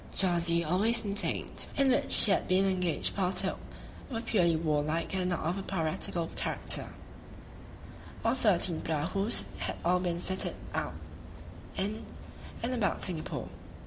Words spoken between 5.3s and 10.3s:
of a piratical character.) Our thirteen prahus had all been